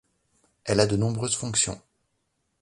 Elle 0.65 0.79
a 0.79 0.87
de 0.87 0.97
nombreuses 0.97 1.35
fonctions. 1.35 1.79